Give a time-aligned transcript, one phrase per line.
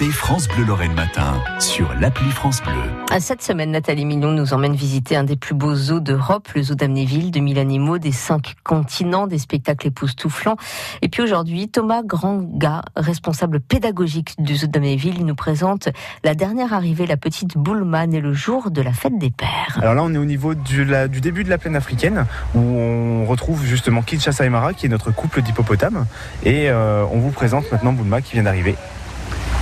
[0.00, 3.18] écoutez France Bleu Lorraine Matin sur l'appli France Bleu.
[3.18, 6.74] Cette semaine, Nathalie Mignon nous emmène visiter un des plus beaux zoos d'Europe, le zoo
[6.74, 10.56] d'Amnéville, de 1000 animaux des cinq continents, des spectacles époustouflants.
[11.02, 15.88] Et puis aujourd'hui, Thomas Grandga, responsable pédagogique du zoo d'Amnéville, nous présente
[16.24, 19.78] la dernière arrivée, la petite Boulman et le jour de la fête des pères.
[19.82, 23.26] Alors là, on est au niveau du, du début de la plaine africaine, où on
[23.26, 26.06] retrouve justement Kinshasa et Mara, qui est notre couple d'hippopotames.
[26.44, 28.76] Et euh, on vous présente maintenant Boulma qui vient d'arriver.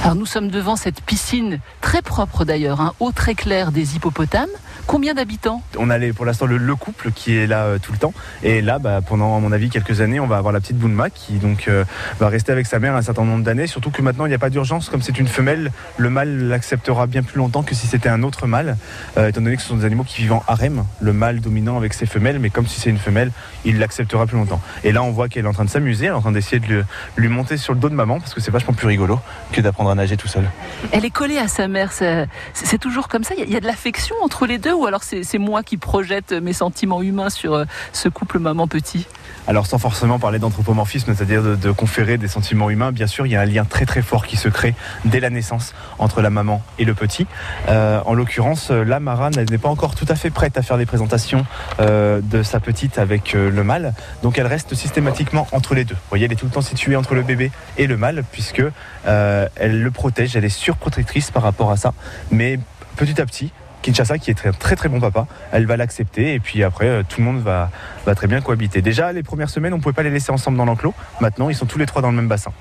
[0.05, 4.49] Alors nous sommes devant cette piscine très propre d'ailleurs, un eau très claire des hippopotames.
[4.87, 5.61] Combien d'habitants?
[5.77, 8.15] On a pour l'instant le, couple qui est là euh, tout le temps.
[8.43, 11.11] Et là, bah, pendant à mon avis quelques années, on va avoir la petite Boulma
[11.11, 11.85] qui donc euh,
[12.21, 13.67] va rester avec sa mère un certain nombre d'années.
[13.67, 17.07] Surtout que maintenant il n'y a pas d'urgence, comme c'est une femelle, le mâle l'acceptera
[17.07, 18.79] bien plus longtemps que si c'était un autre mâle,
[19.19, 21.77] euh, étant donné que ce sont des animaux qui vivent en harem, le mâle dominant
[21.77, 23.31] avec ses femelles, mais comme si c'est une femelle,
[23.67, 24.63] il l'acceptera plus longtemps.
[24.85, 26.61] Et là, on voit qu'elle est en train de s'amuser, elle est en train d'essayer
[26.61, 26.83] de lui,
[27.17, 29.21] lui, monter sur le dos de maman parce que c'est vachement plus rigolo
[29.53, 30.45] que d'apprendre à nager tout seul.
[30.93, 33.35] Elle est collée à sa mère, c'est toujours comme ça?
[33.37, 36.53] Il y a de l'affection entre les deux, ou alors c'est moi qui projette mes
[36.53, 39.07] sentiments humains sur euh, ce couple maman-petit
[39.47, 43.37] alors sans forcément parler d'anthropomorphisme, c'est-à-dire de, conférer des sentiments humains, bien sûr, il y
[43.37, 44.75] a un lien très très fort qui se crée
[45.07, 47.27] dès la naissance entre la maman et le petit.
[47.69, 50.85] Euh, en l'occurrence, la Mara n'est pas encore tout à fait prête à faire des
[50.85, 51.47] présentations
[51.81, 55.95] euh, de sa petite avec le mâle, donc elle reste systématiquement entre les deux.
[55.95, 58.63] Vous voyez, elle est tout le temps située entre le bébé et le mâle, puisque
[59.07, 61.93] elle le protège, elle est surprotectrice par rapport à ça,
[62.31, 62.59] mais
[62.97, 66.41] petit à petit, Kinshasa, qui est très très, très bon papa, elle va l'accepter et
[66.41, 67.71] puis après euh, tout le monde va,
[68.07, 68.83] va très bien cohabiter.
[68.83, 71.55] Déjà les premières semaines on ne pouvait pas les laisser ensemble dans l'enclos, maintenant ils
[71.55, 72.53] sont tous les trois dans le même bassin.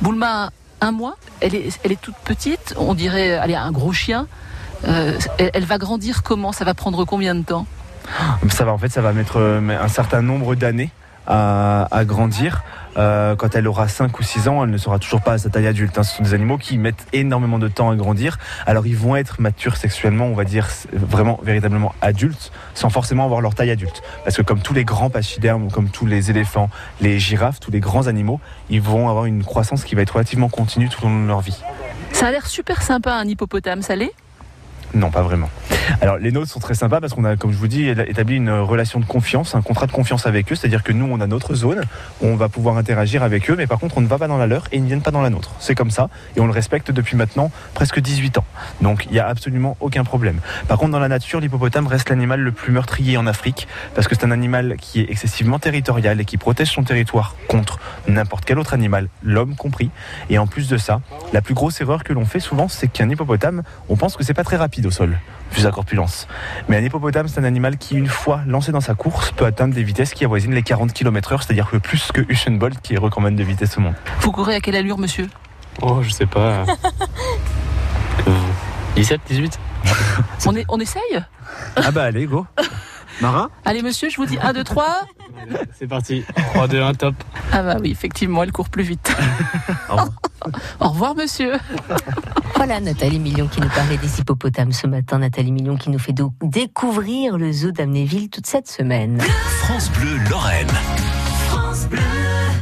[0.00, 0.50] Boulma,
[0.80, 4.26] un mois, elle est, elle est toute petite, on dirait elle est un gros chien.
[4.86, 6.52] Euh, elle, va grandir comment?
[6.52, 7.66] Ça va prendre combien de temps?
[8.48, 10.90] Ça va en fait ça va mettre euh, un certain nombre d'années
[11.26, 12.62] à, à grandir.
[12.96, 15.48] Euh, quand elle aura 5 ou 6 ans, elle ne sera toujours pas à sa
[15.48, 15.96] taille adulte.
[15.96, 16.02] Hein.
[16.02, 18.38] Ce sont des animaux qui mettent énormément de temps à grandir.
[18.66, 23.40] Alors ils vont être matures sexuellement, on va dire vraiment véritablement adultes, sans forcément avoir
[23.40, 24.02] leur taille adulte.
[24.24, 26.68] Parce que comme tous les grands pachydermes, comme tous les éléphants,
[27.00, 28.40] les girafes, tous les grands animaux,
[28.70, 31.40] ils vont avoir une croissance qui va être relativement continue tout au long de leur
[31.40, 31.58] vie.
[32.12, 34.12] Ça a l'air super sympa un hippopotame, ça l'est
[34.94, 35.48] non, pas vraiment.
[36.00, 38.50] Alors les nôtres sont très sympas parce qu'on a, comme je vous dis, établi une
[38.50, 40.54] relation de confiance, un contrat de confiance avec eux.
[40.54, 41.82] C'est-à-dire que nous, on a notre zone,
[42.22, 44.46] on va pouvoir interagir avec eux, mais par contre, on ne va pas dans la
[44.46, 45.52] leur et ils ne viennent pas dans la nôtre.
[45.58, 48.44] C'est comme ça et on le respecte depuis maintenant presque 18 ans.
[48.80, 50.40] Donc il n'y a absolument aucun problème.
[50.68, 54.14] Par contre, dans la nature, l'hippopotame reste l'animal le plus meurtrier en Afrique parce que
[54.14, 58.58] c'est un animal qui est excessivement territorial et qui protège son territoire contre n'importe quel
[58.58, 59.90] autre animal, l'homme compris.
[60.28, 61.00] Et en plus de ça,
[61.32, 64.34] la plus grosse erreur que l'on fait souvent, c'est qu'un hippopotame, on pense que c'est
[64.34, 65.18] pas très rapide au sol,
[65.52, 66.26] vu sa corpulence.
[66.68, 69.74] Mais un hippopotame, c'est un animal qui, une fois lancé dans sa course, peut atteindre
[69.74, 72.98] des vitesses qui avoisinent les 40 km/h, c'est-à-dire que plus que Usain Bolt, qui est
[72.98, 73.94] recordman de vitesse au monde.
[74.20, 75.28] Vous courez à quelle allure, monsieur?
[75.82, 76.64] Oh, je sais pas.
[78.96, 79.58] 17, 18
[80.46, 81.22] on, est, on essaye?
[81.76, 82.46] Ah bah allez, go
[83.20, 83.48] Marin?
[83.64, 85.02] Allez monsieur, je vous dis 1, 2, 3.
[85.78, 86.24] C'est parti.
[86.54, 87.14] 3, 2, 1, top.
[87.52, 89.14] Ah bah oui, effectivement, elle court plus vite.
[90.80, 91.52] Au revoir monsieur.
[92.60, 95.20] Voilà Nathalie Million qui nous parlait des hippopotames ce matin.
[95.20, 99.18] Nathalie Million qui nous fait découvrir le zoo d'Amnéville toute cette semaine.
[99.62, 100.68] France Bleu Lorraine.
[101.48, 102.19] France Bleu.